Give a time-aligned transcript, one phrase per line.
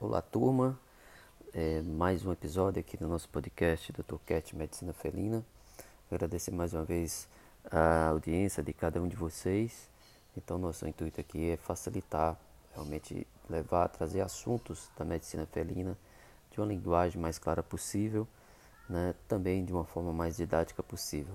[0.00, 0.78] Olá, turma.
[1.52, 4.14] É, mais um episódio aqui do nosso podcast Dr.
[4.24, 5.44] Cat Medicina Felina.
[6.08, 7.28] Agradecer mais uma vez
[7.68, 9.90] a audiência de cada um de vocês.
[10.36, 12.38] Então, nosso intuito aqui é facilitar,
[12.74, 15.98] realmente levar, trazer assuntos da medicina felina
[16.52, 18.24] de uma linguagem mais clara possível,
[18.88, 19.16] né?
[19.26, 21.34] também de uma forma mais didática possível.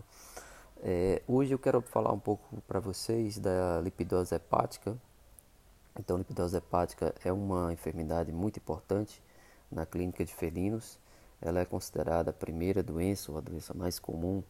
[0.82, 4.98] É, hoje eu quero falar um pouco para vocês da lipidose hepática,
[6.00, 9.21] então, lipidose hepática é uma enfermidade muito importante
[9.71, 10.99] na clínica de felinos.
[11.41, 14.44] Ela é considerada a primeira doença, ou a doença mais comum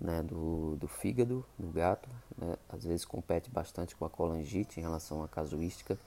[0.00, 2.08] né, do, do fígado no gato.
[2.36, 2.56] Né?
[2.68, 5.98] Às vezes compete bastante com a colangite em relação à casuística,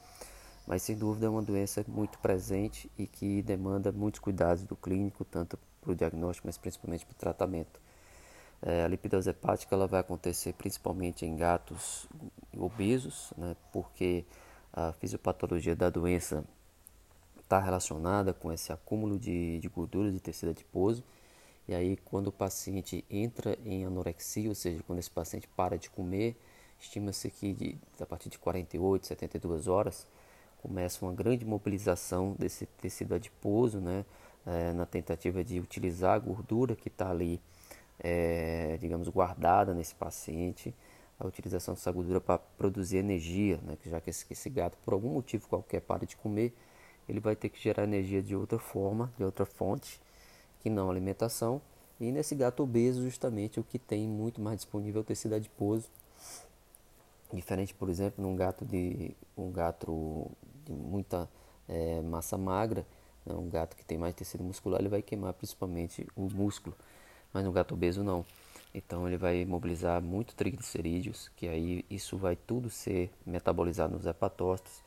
[0.66, 5.26] mas sem dúvida é uma doença muito presente e que demanda muitos cuidados do clínico,
[5.26, 7.80] tanto para o diagnóstico, mas principalmente para o tratamento.
[8.62, 12.08] É, a lipidose hepática ela vai acontecer principalmente em gatos
[12.58, 14.26] obesos, né, porque
[14.74, 16.44] a fisiopatologia da doença
[17.40, 21.04] está relacionada com esse acúmulo de, de gordura de tecido adiposo.
[21.68, 25.90] E aí, quando o paciente entra em anorexia, ou seja, quando esse paciente para de
[25.90, 26.36] comer,
[26.80, 30.08] estima-se que de, a partir de 48, 72 horas
[30.62, 34.06] começa uma grande mobilização desse tecido adiposo, né,
[34.46, 37.40] é, na tentativa de utilizar a gordura que está ali,
[38.00, 40.74] é, digamos, guardada nesse paciente
[41.20, 43.78] a utilização dessa gordura para produzir energia, né?
[43.86, 46.54] já que esse, esse gato, por algum motivo qualquer, para de comer,
[47.10, 50.00] ele vai ter que gerar energia de outra forma, de outra fonte,
[50.60, 51.62] que não alimentação.
[52.00, 55.90] E nesse gato obeso, justamente, o que tem muito mais disponível é o tecido adiposo.
[57.34, 60.30] Diferente, por exemplo, num gato de um gato
[60.66, 61.28] de muita
[61.68, 62.86] é, massa magra,
[63.26, 63.34] né?
[63.34, 66.76] um gato que tem mais tecido muscular, ele vai queimar principalmente o músculo,
[67.34, 68.26] mas no gato obeso não.
[68.74, 74.84] Então ele vai mobilizar muito triglicerídeos, que aí isso vai tudo ser metabolizado nos hepatócitos.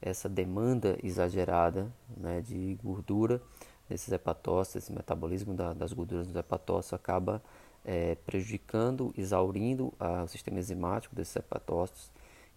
[0.00, 3.40] Essa demanda exagerada né, de gordura
[3.88, 7.42] nesses hepatócitos, esse metabolismo da, das gorduras nos hepatócitos acaba
[7.84, 12.10] é, prejudicando, exaurindo a, o sistema enzimático desses hepatócitos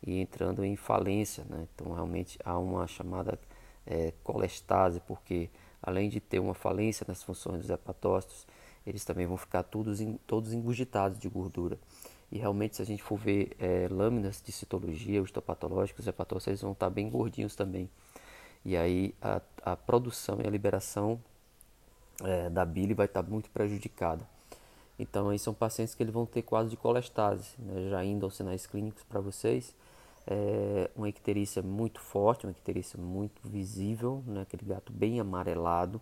[0.05, 1.44] e entrando em falência.
[1.50, 1.67] Né?
[1.73, 3.40] Então realmente há uma chamada
[3.85, 5.50] é, colestase, porque
[5.81, 8.47] além de ter uma falência nas funções dos hepatócitos,
[8.85, 11.77] eles também vão ficar todos, todos engurgitados de gordura.
[12.31, 16.61] E realmente, se a gente for ver é, lâminas de citologia, os histopatológicos, os hepatócitos
[16.61, 17.89] vão estar bem gordinhos também.
[18.66, 21.19] E aí a, a produção e a liberação
[22.23, 24.27] é, da bile vai estar muito prejudicada.
[24.97, 27.89] Então, aí são pacientes que eles vão ter quadro de colestase, né?
[27.89, 29.75] já indo aos sinais clínicos para vocês.
[30.25, 34.41] É uma icterícia muito forte, uma icterícia muito visível, né?
[34.41, 35.99] aquele gato bem amarelado.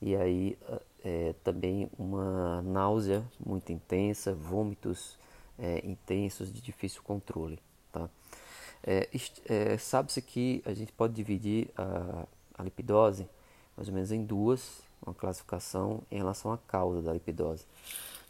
[0.00, 0.56] E aí
[1.04, 5.18] é, também uma náusea muito intensa, vômitos
[5.58, 7.58] é, intensos de difícil controle.
[7.92, 8.08] Tá?
[8.82, 9.08] É,
[9.46, 13.28] é, Sabe-se que a gente pode dividir a, a, lipidose
[13.76, 17.64] mais ou menos em duas, uma classificação em relação à causa da lipidose.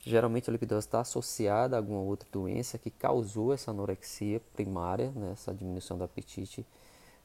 [0.01, 5.33] Geralmente a lipidose está associada a alguma outra doença que causou essa anorexia primária, né,
[5.33, 6.65] essa diminuição do apetite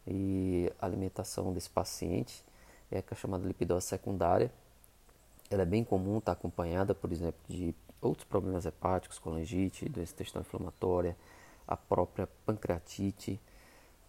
[0.07, 2.43] e alimentação desse paciente,
[2.91, 4.51] é a chamada lipidose secundária,
[5.49, 10.41] ela é bem comum, está acompanhada, por exemplo, de outros problemas hepáticos, colangite, doença intestinal
[10.41, 11.15] inflamatória,
[11.67, 13.39] a própria pancreatite,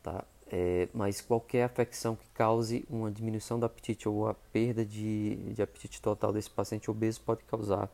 [0.02, 0.24] tá?
[0.50, 5.62] É, mas qualquer afecção que cause uma diminuição do apetite ou a perda de, de
[5.62, 7.88] apetite total desse paciente obeso pode causar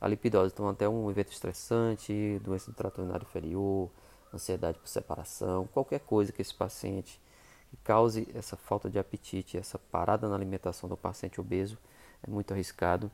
[0.00, 0.52] a lipidose.
[0.52, 3.90] Então, até um evento estressante, doença do trato urinário inferior,
[4.32, 7.20] ansiedade por separação, qualquer coisa que esse paciente
[7.70, 11.78] que cause essa falta de apetite, essa parada na alimentação do paciente obeso,
[12.26, 13.10] é muito arriscado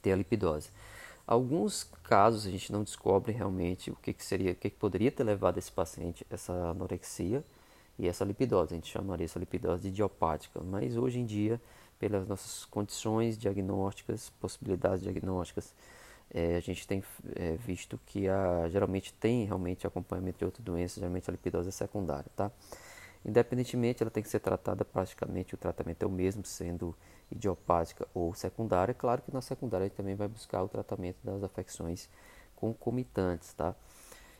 [0.00, 0.70] ter a lipidose.
[1.26, 5.10] Alguns casos a gente não descobre realmente o que, que seria, o que, que poderia
[5.10, 7.42] ter levado esse paciente essa anorexia
[7.98, 8.74] e essa lipidose.
[8.74, 11.60] A gente chamaria essa lipidose de idiopática, mas hoje em dia,
[11.98, 15.72] pelas nossas condições diagnósticas, possibilidades diagnósticas,
[16.30, 17.02] é, a gente tem
[17.36, 21.72] é, visto que a, geralmente tem realmente acompanhamento de outras doenças, geralmente a lipidose é
[21.72, 22.50] secundária, tá?
[23.24, 26.94] Independentemente, ela tem que ser tratada praticamente, o tratamento é o mesmo, sendo
[27.30, 28.94] idiopática ou secundária.
[28.94, 32.08] Claro que na secundária gente também vai buscar o tratamento das afecções
[32.56, 33.74] concomitantes, tá?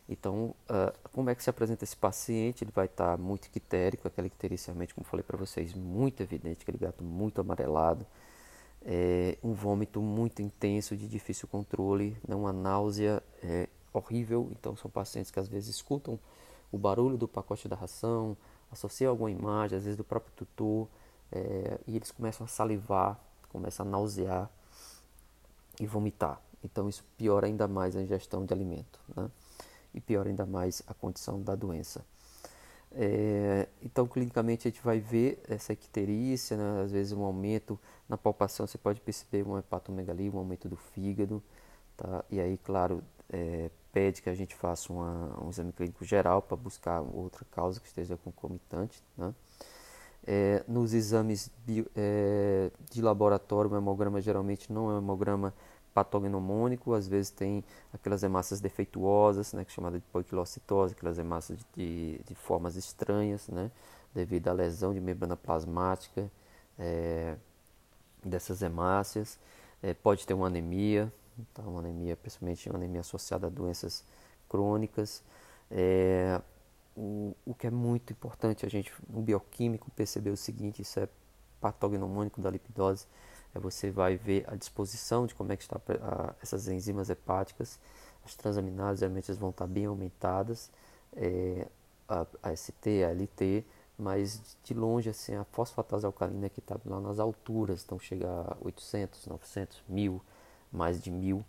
[0.08, 2.62] Então, uh, como é que se apresenta esse paciente?
[2.62, 6.62] Ele vai estar tá muito ictérico, aquela icterícia realmente, como falei para vocês, muito evidente,
[6.62, 8.06] aquele gato muito amarelado,
[8.84, 14.50] é, um vômito muito intenso, de difícil controle, né, uma náusea é, horrível.
[14.52, 16.18] Então, são pacientes que às vezes escutam
[16.70, 18.36] o barulho do pacote da ração,
[18.70, 20.86] associam alguma imagem, às vezes do próprio tutor,
[21.34, 24.50] é, e eles começam a salivar, começam a nausear
[25.80, 26.40] e vomitar.
[26.62, 29.30] Então isso piora ainda mais a ingestão de alimento, né?
[29.92, 32.04] E piora ainda mais a condição da doença.
[32.96, 36.82] É, então, clinicamente, a gente vai ver essa icterícia, né?
[36.82, 37.78] às vezes um aumento
[38.08, 41.42] na palpação, você pode perceber uma hepatomegalia, um aumento do fígado,
[41.96, 42.24] tá?
[42.30, 46.56] E aí, claro, é, pede que a gente faça uma, um exame clínico geral para
[46.56, 49.34] buscar outra causa que esteja concomitante, né?
[50.26, 55.52] É, nos exames bio, é, de laboratório, o hemograma geralmente não é um hemograma
[55.94, 61.64] patognomônico, às vezes tem aquelas hemácias defeituosas, né, é chamada de poiquilocitose, aquelas hemácias de,
[61.76, 63.70] de, de, formas estranhas, né,
[64.12, 66.28] devido à lesão de membrana plasmática
[66.78, 67.36] é,
[68.24, 69.38] dessas hemácias.
[69.82, 71.12] É, pode ter uma anemia,
[71.52, 74.04] tá, uma anemia, principalmente uma anemia associada a doenças
[74.48, 75.22] crônicas.
[75.70, 76.40] É,
[76.96, 81.08] o, o que é muito importante a gente, um bioquímico, perceber o seguinte, isso é
[81.60, 83.06] patognomônico da lipidose,
[83.54, 87.78] é você vai ver a disposição de como é que está a, essas enzimas hepáticas,
[88.24, 90.70] as transaminases geralmente vão estar bem aumentadas,
[91.16, 91.66] é,
[92.08, 93.64] a, a ST, a LT,
[93.98, 98.56] mas de longe assim a fosfatase alcalina que está lá nas alturas, então chega a
[98.60, 100.20] 800, 900, 1000,
[100.72, 101.44] mais de 1000,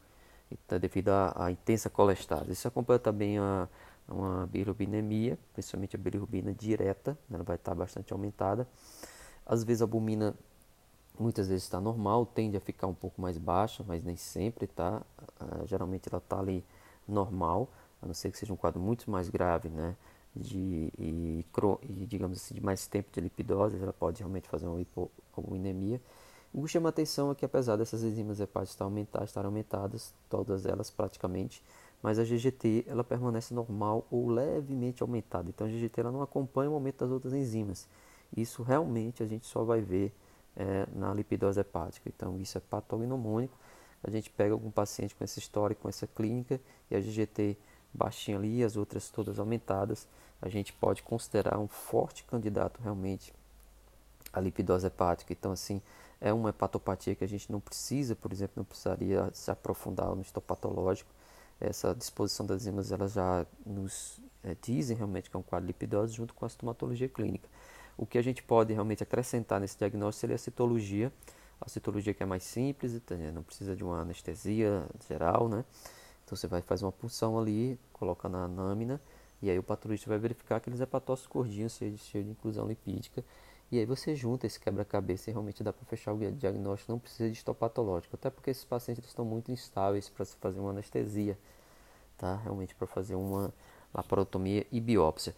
[0.51, 2.51] então, devido à, intensa colestase.
[2.51, 3.68] Isso acompanha também a,
[4.07, 8.68] uma bilirrubinemia, principalmente a bilirrubina direta, ela vai estar bastante aumentada.
[9.46, 10.36] Às vezes a albumina
[11.19, 15.02] muitas vezes está normal, tende a ficar um pouco mais baixa, mas nem sempre tá.
[15.42, 16.63] Uh, geralmente ela está ali
[17.07, 17.69] normal,
[18.02, 19.96] a não ser que seja um quadro muito mais grave, né?
[20.36, 21.46] De, e,
[21.84, 26.01] e, digamos assim, de mais tempo de lipidose, ela pode realmente fazer uma hipoalbuminemia.
[26.54, 30.66] O que chama atenção é que apesar dessas enzimas hepáticas estar aumentadas, estar aumentadas, todas
[30.66, 31.63] elas praticamente,
[32.01, 35.50] mas a GGT ela permanece normal ou levemente aumentada.
[35.50, 37.88] Então a GGT ela não acompanha o aumento das outras enzimas.
[38.36, 40.13] Isso realmente a gente só vai ver
[40.56, 42.09] é, na lipidose hepática.
[42.13, 43.57] Então, isso é patognomônico.
[44.03, 46.59] A gente pega algum paciente com essa história, com essa clínica,
[46.89, 47.57] e a GGT
[47.94, 50.07] baixinha ali, as outras todas aumentadas,
[50.41, 53.33] a gente pode considerar um forte candidato realmente
[54.31, 55.33] à lipidose hepática.
[55.33, 55.81] Então, assim,
[56.21, 60.21] é uma hepatopatia que a gente não precisa, por exemplo, não precisaria se aprofundar no
[60.21, 61.09] histopatológico.
[61.60, 65.74] Essa disposição das enzimas, elas já nos é, dizem realmente que é um quadro de
[65.74, 67.48] lipidose junto com a estomatologia clínica.
[67.98, 71.12] O que a gente pode realmente acrescentar nesse diagnóstico seria a citologia,
[71.62, 73.02] a citologia que é mais simples,
[73.34, 75.63] não precisa de uma anestesia geral, né?
[76.25, 79.00] Então você vai fazer uma punção ali, coloca na lâmina
[79.42, 83.24] e aí o patologista vai verificar aqueles hepatócitos gordinhos cheios de inclusão lipídica
[83.75, 87.30] e aí você junta esse quebra-cabeça e realmente dá para fechar o diagnóstico, não precisa
[87.30, 91.38] de histopatológico, até porque esses pacientes estão muito instáveis para se fazer uma anestesia,
[92.18, 92.36] tá?
[92.44, 93.54] Realmente para fazer uma
[93.94, 95.36] laparotomia e biópsia.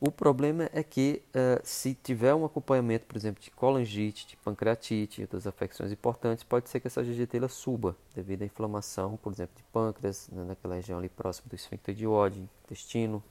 [0.00, 5.22] O problema é que uh, se tiver um acompanhamento, por exemplo, de colangite, de pancreatite
[5.22, 9.62] outras afecções importantes, pode ser que essa GGT suba devido à inflamação, por exemplo, de
[9.64, 13.22] pâncreas, né, naquela região ali próximo do esfíncter de Oddi, intestino.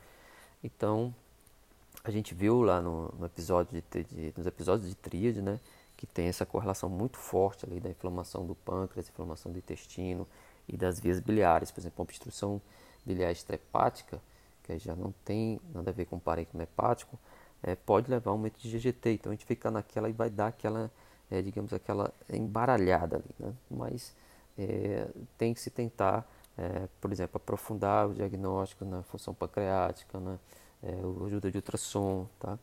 [0.64, 1.14] Então,
[2.04, 5.60] a gente viu lá no, no episódio de, de, nos episódios de tríade, né,
[5.96, 10.28] que tem essa correlação muito forte ali da inflamação do pâncreas, inflamação do intestino
[10.68, 12.62] e das vias biliares, por exemplo, obstrução
[13.06, 14.22] biliar estrepática
[14.64, 17.20] que já não tem nada a ver com parênquima hepático,
[17.62, 19.12] é, pode levar a um aumento de GGT.
[19.12, 20.90] Então a gente fica naquela e vai dar aquela,
[21.30, 23.36] é, digamos, aquela embaralhada ali.
[23.40, 23.54] Né?
[23.70, 24.16] Mas
[24.58, 25.08] é,
[25.38, 26.26] tem que se tentar,
[26.58, 30.40] é, por exemplo, aprofundar o diagnóstico na função pancreática, né?
[30.84, 32.60] É, ajuda de ultrassom, tá?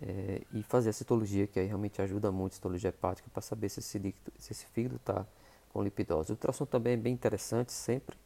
[0.00, 3.70] É, e fazer a citologia, que aí realmente ajuda muito a citologia hepática para saber
[3.70, 5.26] se esse, líquido, se esse fígado está
[5.72, 6.30] com lipidose.
[6.30, 8.16] O ultrassom também é bem interessante sempre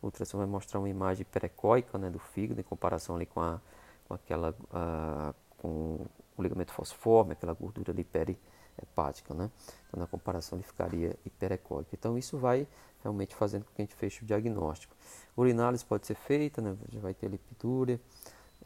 [0.00, 3.60] o ultrassom vai mostrar uma imagem perecóica né, do fígado em comparação ali com, a,
[4.06, 5.98] com aquela a, com
[6.36, 9.50] o ligamento fosforme, aquela gordura ali perihepática, né?
[9.88, 11.90] Então na comparação ele ficaria hiperecóico.
[11.92, 12.66] Então isso vai
[13.02, 14.94] realmente fazendo com que a gente feche o diagnóstico.
[15.36, 16.76] Urinálise pode ser feita, né?
[16.92, 18.00] Já vai ter lipidúria.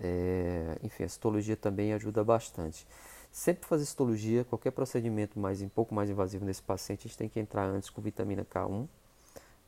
[0.02, 2.86] É, enfim, a citologia também ajuda bastante.
[3.30, 7.28] Sempre fazer citologia, qualquer procedimento mais um pouco mais invasivo nesse paciente, a gente tem
[7.28, 8.88] que entrar antes com vitamina K1,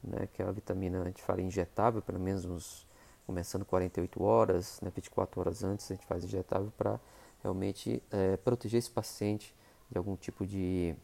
[0.03, 2.87] né, que é a vitamina, a gente fala injetável, pelo menos uns,
[3.27, 7.01] começando 48 horas, né, 24 horas antes a gente faz injetável para
[7.43, 9.55] realmente é, proteger esse paciente
[9.91, 10.95] de algum tipo de,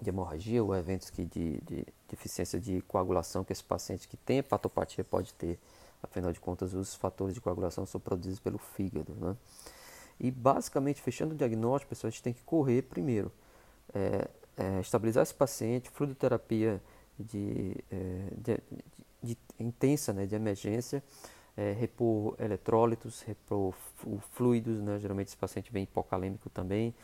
[0.00, 4.38] de hemorragia ou eventos que de, de, deficiência de coagulação que esse paciente que tem
[4.38, 5.58] hepatopatia pode ter.
[6.02, 9.14] Afinal de contas, os fatores de coagulação são produzidos pelo fígado.
[9.14, 9.36] Né?
[10.20, 13.32] E basicamente, fechando o diagnóstico, pessoal, a gente tem que correr primeiro.
[13.94, 16.82] É, é, estabilizar esse paciente, fluidoterapia
[17.18, 18.60] de, é, de,
[19.22, 21.02] de, de intensa, né, de emergência,
[21.56, 23.74] é, repor eletrólitos, repor
[24.32, 26.94] fluidos, né, geralmente esse paciente vem hipocalêmico também,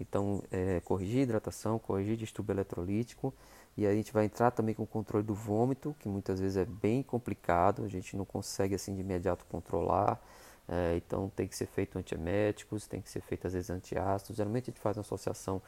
[0.00, 3.32] então é, corrigir hidratação, corrigir distúrbio eletrolítico,
[3.76, 6.56] e aí a gente vai entrar também com o controle do vômito, que muitas vezes
[6.56, 10.20] é bem complicado, a gente não consegue assim de imediato controlar,
[10.68, 14.36] É, então tem que ser feito antieméticos, tem que ser feito às vezes antiácidos.
[14.36, 15.60] Geralmente a gente faz uma associação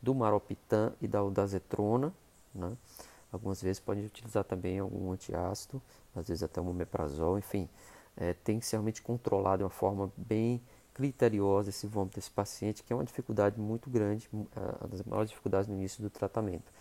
[0.00, 2.12] do maropitan e da aldazetrona.
[2.54, 2.76] Né?
[3.30, 5.82] Algumas vezes pode utilizar também algum antiácido,
[6.16, 7.68] às vezes até um omeprazol, enfim.
[8.16, 10.60] É, tem que ser realmente controlado de uma forma bem
[10.94, 15.68] criteriosa esse vômito desse paciente, que é uma dificuldade muito grande, uma das maiores dificuldades
[15.68, 16.72] no início do tratamento.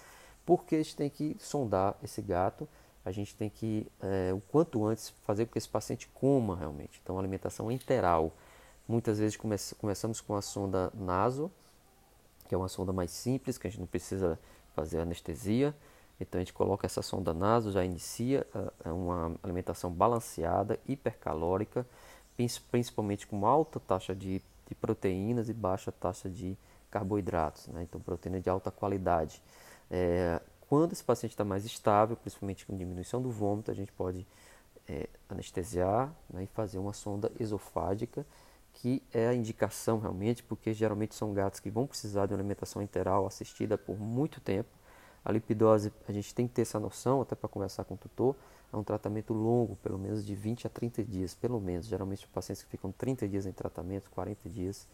[0.48, 2.66] Porque a gente tem que sondar esse gato,
[3.04, 7.02] a gente tem que, é, o quanto antes, fazer com que esse paciente coma realmente.
[7.04, 8.32] Então, alimentação enteral.
[8.88, 11.52] Muitas vezes come começamos com a sonda naso,
[12.48, 14.40] que é uma sonda mais simples, que a gente não precisa
[14.74, 15.76] fazer anestesia.
[16.18, 21.86] Então a gente coloca essa sonda naso, já inicia uh, uma alimentação balanceada, hipercalórica,
[22.72, 26.58] principalmente com alta taxa de, de proteínas e baixa taxa de
[26.90, 27.84] carboidratos, né?
[27.84, 29.42] então proteína de alta qualidade.
[29.90, 34.28] É, quando esse paciente está mais estável, principalmente com diminuição do vômito, a gente pode
[34.88, 38.26] é, anestesiar né, e fazer uma sonda esofágica,
[38.74, 42.82] que é a indicação realmente, porque geralmente são gatos que vão precisar de uma alimentação
[42.82, 44.70] enteral assistida por muito tempo.
[45.26, 48.36] A lipidose, a gente tem que ter essa noção, até para conversar com o tutor,
[48.72, 51.88] é um tratamento longo, pelo menos de 20 a 30 dias, pelo menos.
[51.88, 54.88] Geralmente, pacientes que ficam 30 dias em tratamento, 40 dias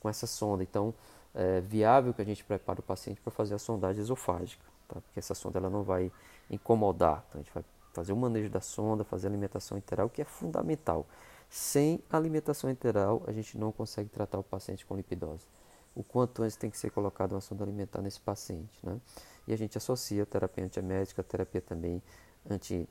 [0.00, 0.62] com essa sonda.
[0.62, 0.94] Então,
[1.34, 5.00] é viável que a gente prepare o paciente para fazer a sondagem esofágica, tá?
[5.00, 6.10] porque essa sonda ela não vai
[6.50, 7.24] incomodar.
[7.28, 10.24] Então, a gente vai fazer o manejo da sonda, fazer a alimentação enteral, que é
[10.24, 11.06] fundamental.
[11.48, 15.46] Sem alimentação enteral, a gente não consegue tratar o paciente com lipidose.
[15.94, 18.78] O quanto antes tem que ser colocada uma sonda alimentar nesse paciente.
[18.82, 19.00] Né?
[19.46, 22.00] E a gente associa terapia antiemética, terapia também
[22.48, 22.88] anti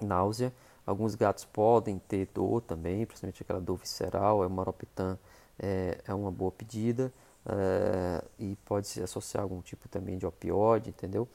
[0.00, 0.52] náusea.
[0.86, 5.18] Alguns gatos podem ter dor também, principalmente aquela dor visceral, é maropitan
[5.58, 7.12] é, é uma boa pedida
[7.48, 11.28] é, e pode se associar a algum tipo também de opioide, entendeu?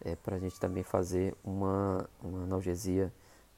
[0.00, 3.12] É, para a gente também fazer uma, uma analgesia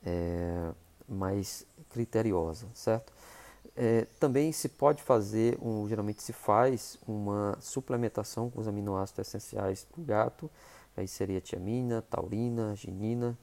[0.05, 0.71] é,
[1.09, 3.13] mais criteriosa, certo?
[3.77, 9.87] É, também se pode fazer, um, geralmente se faz uma suplementação com os aminoácidos essenciais
[9.97, 10.51] do gato,
[10.97, 13.39] aí seria tiamina, taurina, ginina,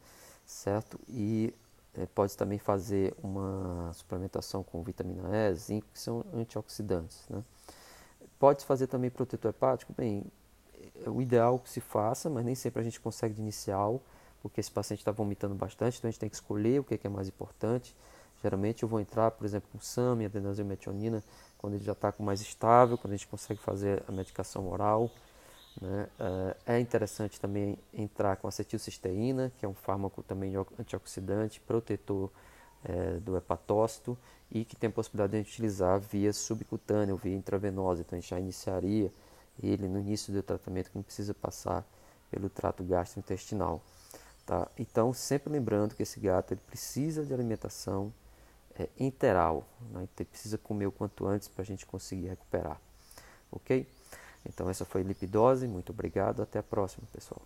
[0.45, 0.99] certo?
[1.07, 1.53] E
[1.93, 7.43] é, pode também fazer uma suplementação com vitamina E, zinco, que são antioxidantes, né?
[8.39, 9.93] Pode fazer também protetor hepático?
[9.95, 10.23] Bem,
[11.05, 14.01] é o ideal que se faça, mas nem sempre a gente consegue de inicial,
[14.41, 16.97] porque esse paciente está vomitando bastante, então a gente tem que escolher o que é,
[16.97, 17.95] que é mais importante.
[18.41, 20.77] Geralmente eu vou entrar, por exemplo, com SAMI, adenosine
[21.57, 25.09] quando ele já está mais estável, quando a gente consegue fazer a medicação oral.
[25.81, 26.07] Né?
[26.19, 32.29] Eh, é interessante também entrar com acetilcisteína, que é um fármaco também antioxidante, protetor
[32.85, 34.17] é, do hepatócito
[34.51, 38.01] e que tem a possibilidade de a gente utilizar via subcutânea ou via intravenosa.
[38.01, 39.11] Então a gente já iniciaria
[39.61, 41.85] ele no início do tratamento que não precisa passar
[42.29, 43.81] pelo trato gastrointestinal.
[44.45, 44.67] Tá?
[44.77, 48.13] Então, sempre lembrando que esse gato ele precisa de alimentação
[48.77, 50.03] é, interal, né?
[50.03, 52.79] então, ele precisa comer o quanto antes para a gente conseguir recuperar.
[53.51, 53.87] Ok?
[54.45, 57.41] Então essa foi lipidose, muito obrigado, até a próxima pessoal.